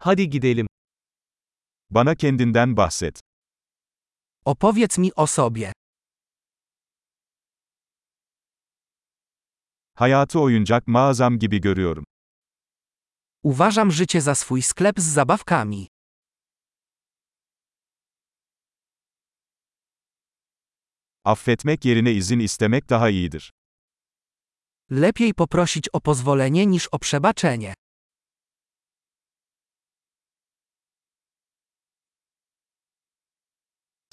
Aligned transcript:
Hadi 0.00 0.30
gidelim. 0.30 0.66
Bana 1.90 2.14
kendinden 2.14 2.76
bahset. 2.76 3.20
Opowiedz 4.44 4.98
mi 4.98 5.10
o 5.16 5.26
sobie. 5.26 5.72
Hayatı 9.94 10.40
oyuncak 10.40 10.86
mağazam 10.86 11.38
gibi 11.38 11.60
görüyorum. 11.60 12.04
Uważam 13.42 13.92
życie 13.92 14.20
za 14.20 14.34
swój 14.34 14.62
sklep 14.62 15.00
z 15.00 15.12
zabawkami. 15.14 15.86
Affetmek 21.24 21.84
yerine 21.84 22.12
izin 22.12 22.38
istemek 22.40 22.90
daha 22.90 23.10
iyidir. 23.10 23.50
Lepiej 24.90 25.34
poprosić 25.34 25.88
o 25.92 26.00
pozwolenie 26.00 26.66
niż 26.66 26.88
o 26.92 26.98
przebaczenie. 26.98 27.74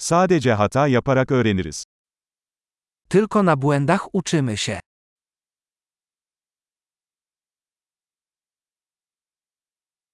Sadece 0.06 0.52
hata 0.52 0.86
yaparak 0.88 1.30
öğreniriz. 1.30 1.84
Tylko 3.10 3.42
na 3.46 3.62
błędach 3.62 4.08
uczymy 4.12 4.56
się. 4.56 4.80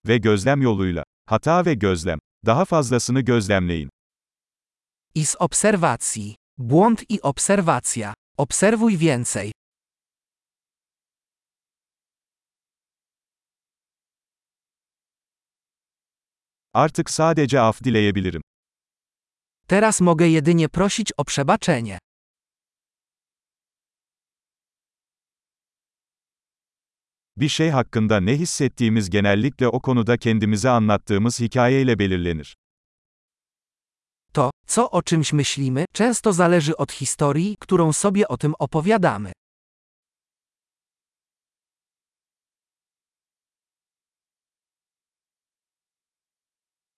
Ve 0.05 0.19
gözlem 0.19 0.63
yoluyla. 0.63 1.05
Hata 1.27 1.63
ve 1.67 1.75
gözlem. 1.75 2.19
Daha 2.47 2.65
fazlasını 2.65 3.21
gözlemleyin. 3.21 3.89
I 5.15 5.27
z 5.27 5.37
obserwacji. 5.39 6.35
Błąd 6.59 7.03
i 7.09 7.21
obserwacja. 7.23 8.15
Obserwuj 8.37 8.97
więcej. 8.97 9.53
Artık 16.75 17.11
sadece 17.11 17.61
af 17.61 17.85
dileyebilirim. 17.85 18.43
Teraz 19.67 20.01
mogę 20.01 20.29
jedynie 20.29 20.69
prosić 20.69 21.13
o 21.17 21.25
przebaczenie. 21.25 21.99
Bir 27.37 27.49
şey 27.49 27.71
hakkında 27.71 28.21
ne 28.21 28.37
hissettiğimiz 28.39 29.11
genellikle 29.11 29.69
o 29.69 29.81
konuda 29.81 30.17
kendimize 30.17 30.71
anlattığımız 30.71 31.41
hikayeyle 31.41 31.99
belirlenir. 31.99 32.55
To, 34.33 34.51
co 34.67 34.91
o 34.91 35.03
czymś 35.03 35.33
myślimy, 35.33 35.85
często 35.93 36.33
zależy 36.33 36.77
od 36.77 36.93
historii, 36.93 37.57
którą 37.61 37.93
sobie 37.93 38.29
o 38.29 38.37
tym 38.37 38.55
opowiadamy. 38.59 39.33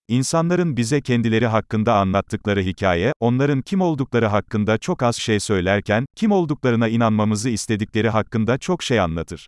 İnsanların 0.07 0.77
bize 0.77 1.01
kendileri 1.01 1.47
hakkında 1.47 1.95
anlattıkları 1.95 2.61
hikaye, 2.61 3.13
onların 3.19 3.61
kim 3.61 3.81
oldukları 3.81 4.25
hakkında 4.25 4.77
çok 4.77 5.03
az 5.03 5.15
şey 5.15 5.39
söylerken, 5.39 6.05
kim 6.15 6.31
olduklarına 6.31 6.87
inanmamızı 6.87 7.49
istedikleri 7.49 8.09
hakkında 8.09 8.57
çok 8.57 8.83
şey 8.83 8.99
anlatır. 8.99 9.47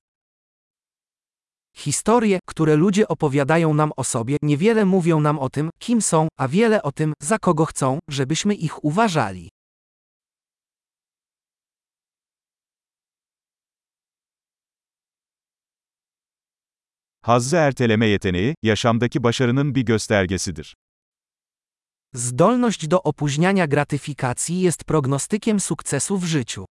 Historie, 1.85 2.39
które 2.47 2.77
ludzie 2.77 3.05
opowiadają 3.05 3.77
nam 3.77 3.91
o 3.97 4.03
sobie, 4.03 4.37
niewiele 4.41 4.83
mówią 4.83 5.23
nam 5.23 5.39
o 5.39 5.49
tym, 5.49 5.69
kim 5.79 6.01
są, 6.01 6.27
a 6.37 6.47
wiele 6.47 6.81
o 6.81 6.91
tym, 6.91 7.13
za 7.21 7.37
kogo 7.37 7.65
chcą, 7.65 7.99
żebyśmy 8.09 8.55
ich 8.55 8.85
uważali. 8.85 9.49
Hazzı 17.27 17.55
erteleme 17.55 18.07
yeteneği, 18.07 18.55
yaşamdaki 18.63 19.23
başarının 19.23 19.75
bir 19.75 19.81
göstergesidir. 19.81 20.75
Zdolność 22.13 22.91
do 22.91 22.97
opóźniania 22.97 23.69
gratyfikacji 23.69 24.61
jest 24.61 24.83
prognostykiem 24.85 25.59
sukcesu 25.59 26.17
w 26.17 26.25
życiu. 26.25 26.65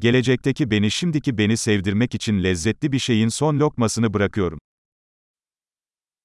Gelecekteki 0.00 0.70
beni 0.70 0.90
şimdiki 0.90 1.38
beni 1.38 1.56
sevdirmek 1.56 2.14
için 2.14 2.42
lezzetli 2.42 2.92
bir 2.92 2.98
şeyin 2.98 3.28
son 3.28 3.58
lokmasını 3.60 4.14
bırakıyorum. 4.14 4.58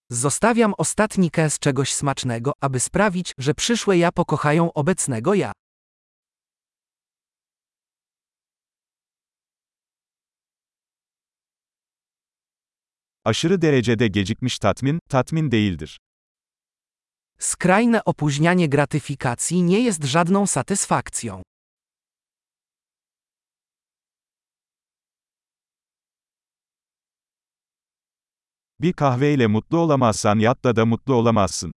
Zostawiam 0.09 0.73
ostatni 0.77 1.31
kęs 1.31 1.59
czegoś 1.59 1.93
smacznego, 1.93 2.53
aby 2.61 2.79
sprawić, 2.79 3.33
że 3.37 3.53
przyszłe 3.53 3.97
ja 3.97 4.11
pokochają 4.11 4.73
obecnego 4.73 5.33
ja. 5.33 5.51
Aşırı 13.27 13.61
derecede 13.61 14.07
gecikmiş 14.07 14.59
tatmin, 14.59 14.99
tatmin 15.09 15.51
değildir. 15.51 15.99
Skrajne 17.39 18.01
opóźnianie 18.05 18.67
gratyfikacji 18.69 19.63
nie 19.63 19.79
jest 19.79 20.03
żadną 20.03 20.47
satysfakcją. 20.47 21.41
Bir 28.79 28.93
kahveyle 28.93 29.47
mutlu 29.47 29.79
olamazsan 29.79 30.39
yatla 30.39 30.75
da 30.75 30.85
mutlu 30.85 31.15
olamazsın. 31.15 31.71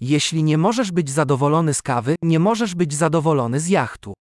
Jeśli 0.00 0.42
nie 0.42 0.58
możesz 0.58 0.92
być 0.92 1.10
zadowolony 1.10 1.74
z 1.74 1.82
kawy, 1.82 2.16
nie 2.22 2.38
możesz 2.38 2.74
być 2.74 2.94
zadowolony 2.94 3.60
z 3.60 3.68
jachtu. 3.68 4.14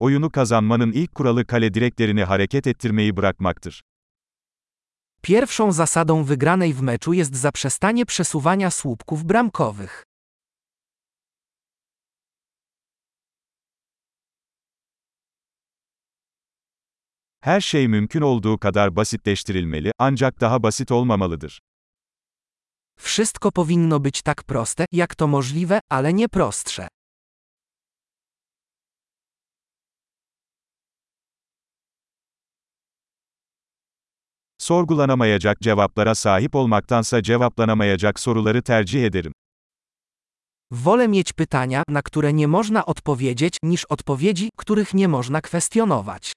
Oyunu 0.00 0.30
kazanmanın 0.30 0.92
ilk 0.92 1.14
kuralı 1.14 1.46
kale 1.46 1.74
direklerini 1.74 2.24
hareket 2.24 2.66
ettirmeyi 2.66 3.16
bırakmaktır. 3.16 3.82
Pierwszą 5.22 5.72
zasadą 5.72 6.24
wygranej 6.24 6.72
w 6.72 6.82
meczu 6.82 7.12
jest 7.14 7.34
zaprzestanie 7.36 8.04
przesuwania 8.04 8.70
słupków 8.70 9.24
bramkowych. 9.24 10.04
Her 17.40 17.60
şey 17.60 17.88
mümkün 17.88 18.20
olduğu 18.20 18.58
kadar 18.58 18.96
basitleştirilmeli, 18.96 19.92
ancak 19.98 20.40
daha 20.40 20.62
basit 20.62 20.90
olmamalıdır. 20.90 21.60
Wszystko 22.98 23.50
powinno 23.50 24.04
być 24.04 24.22
tak 24.22 24.44
proste, 24.48 24.86
jak 24.92 25.14
to 25.16 25.28
możliwe, 25.28 25.80
ale 25.90 26.12
nie 26.12 26.28
prostsze. 26.28 26.88
Sorgulanamayacak 34.60 35.60
cevaplara 35.60 36.14
sahip 36.14 36.54
olmaktansa 36.54 37.22
cevaplanamayacak 37.22 38.20
soruları 38.20 38.62
tercih 38.62 39.04
ederim. 39.04 39.32
Wolę 40.70 41.08
mieć 41.08 41.32
pytania, 41.32 41.82
na 41.88 42.02
które 42.02 42.32
nie 42.32 42.48
można 42.48 42.86
odpowiedzieć, 42.86 43.56
niż 43.62 43.84
odpowiedzi, 43.84 44.50
których 44.56 44.94
nie 44.94 45.08
można 45.08 45.40
kwestionować. 45.40 46.32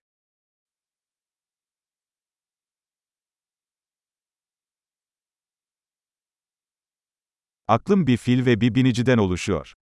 Aklım 7.68 8.08
bir 8.08 8.18
fil 8.18 8.46
ve 8.46 8.62
bir 8.62 8.76
biniciden 8.76 9.18
oluşuyor. 9.18 9.74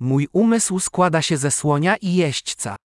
Mój 0.00 0.28
umysł 0.32 0.80
składa 0.80 1.22
się 1.22 1.36
ze 1.36 1.50
słonia 1.50 1.96
i 1.96 2.14
jeźdźca. 2.14 2.76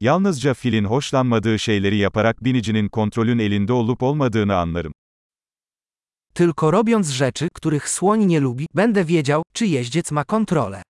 Yalnızca 0.00 0.54
filin 0.54 0.84
hoşlanmadığı 0.84 1.58
şeyleri 1.58 1.96
yaparak 1.96 2.44
binicinin 2.44 2.88
kontrolün 2.88 3.38
elinde 3.38 3.72
olup 3.72 4.02
olmadığını 4.02 4.56
anlarım. 4.56 4.92
Tylko 6.34 6.72
robiąc 6.72 7.10
rzeczy, 7.10 7.48
których 7.54 7.88
słoń 7.88 8.26
nie 8.26 8.40
lubi, 8.40 8.66
będę 8.74 9.04
wiedział, 9.04 9.42
czy 9.54 9.66
jeździec 9.66 10.12
ma 10.12 10.24
kontrolę. 10.24 10.82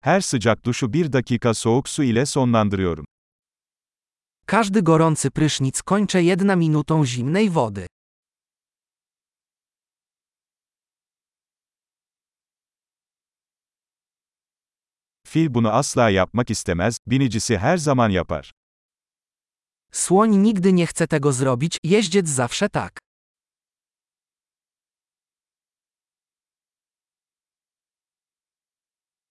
Her 0.00 0.20
sıcak 0.20 0.64
duşu 0.64 0.92
bir 0.92 1.12
dakika 1.12 1.54
soğuk 1.54 1.88
su 1.88 2.02
ile 2.02 2.26
sonlandırıyorum. 2.26 3.04
Każdy 4.46 4.82
gorący 4.82 5.30
prysznic 5.30 5.82
kończę 5.82 6.22
jedna 6.22 6.56
minutą 6.56 7.04
zimnej 7.04 7.48
wody. 7.50 7.86
Fil 15.32 15.54
bunu 15.54 15.68
asla 15.68 16.10
yapmak 16.10 16.50
istemez, 16.50 16.98
binicisi 17.06 17.56
her 17.58 17.78
zaman 17.78 18.10
yapar. 18.10 18.52
Słoń 19.92 20.36
nigdy 20.36 20.72
nie 20.72 20.86
chce 20.86 21.06
tego 21.06 21.32
zrobić, 21.32 21.78
jeździec 21.84 22.28
zawsze 22.28 22.68
tak. 22.68 22.98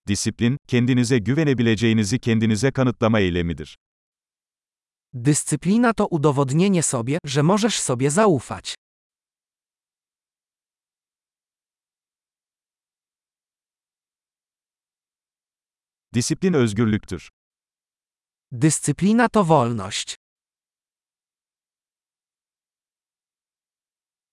Disiplin, 0.07 0.57
kendinize 0.67 1.17
güvenebileceğinizi 1.17 2.19
kendinize 2.19 2.71
kanıtlama 2.71 3.19
eylemidir. 3.19 3.75
Dyscyplina 5.13 5.93
to 5.93 6.07
udowodnienie 6.07 6.83
sobie, 6.83 7.17
że 7.25 7.43
możesz 7.43 7.79
sobie 7.79 8.11
zaufać. 8.11 8.75
Disiplin 16.13 16.53
özgürlüktür. 16.53 17.29
Dyscyplina 18.61 19.27
to 19.29 19.39
wolność. 19.41 20.17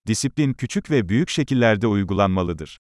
Disiplin 0.07 0.53
küçük 0.53 0.91
ve 0.91 1.09
büyük 1.09 1.29
şekillerde 1.31 1.87
uygulanmalıdır. 1.87 2.79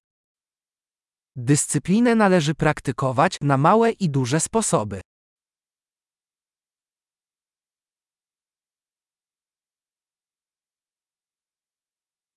Dyscyplinę 1.46 2.18
należy 2.18 2.54
praktykować 2.54 3.38
na 3.42 3.56
małe 3.56 3.92
i 3.92 4.14
duże 4.14 4.40
sposoby. 4.40 5.00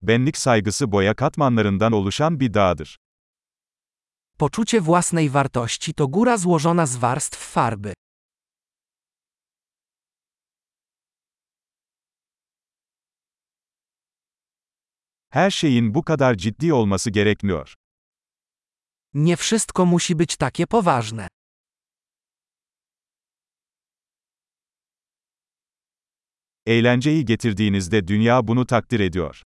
Benlik 0.01 0.37
saygısı 0.37 0.91
boya 0.91 1.15
katmanlarından 1.15 1.91
oluşan 1.91 2.39
bir 2.39 2.53
dağdır. 2.53 2.97
Poczucie 4.41 4.81
własnej 4.81 5.29
wartości 5.29 5.93
to 5.93 6.07
góra 6.07 6.37
złożona 6.37 6.85
z 6.85 6.95
warstw 6.97 7.39
farby. 7.53 7.93
Her 15.33 15.51
şeyin 15.51 15.93
bu 15.93 16.03
kadar 16.03 16.37
ciddi 16.37 16.73
olması 16.73 17.09
gerekmiyor. 17.11 17.73
Nie 19.13 19.37
wszystko 19.37 19.85
musi 19.85 20.15
być 20.15 20.37
takie 20.37 20.67
poważne. 20.67 21.27
Eğlenceyi 26.65 27.25
getirdiğinizde 27.25 28.07
dünya 28.07 28.47
bunu 28.47 28.65
takdir 28.65 28.99
ediyor. 28.99 29.41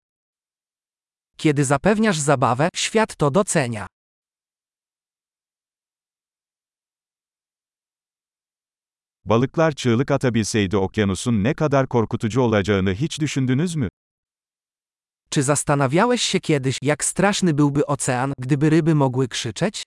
Kiedy 1.37 1.65
zapewniasz 1.65 2.19
zabawę, 2.19 2.69
świat 2.75 3.15
to 3.15 3.31
docenia. 3.31 3.92
Balıklar 9.25 9.71
çığlık 9.71 10.11
atabilseydi 10.11 10.77
okyanusun 10.77 11.43
ne 11.43 11.53
kadar 11.53 11.87
korkutucu 11.87 12.41
olacağını 12.41 12.93
hiç 12.93 13.19
düşündünüz 13.19 13.75
mü? 13.75 13.89
Czy 15.29 15.43
zastanawiałeś 15.43 16.21
się 16.21 16.39
kiedyś, 16.39 16.77
jak 16.81 17.03
straszny 17.03 17.53
byłby 17.53 17.85
ocean, 17.85 18.33
gdyby 18.37 18.69
ryby 18.69 18.95
mogły 18.95 19.27
krzyczeć? 19.27 19.83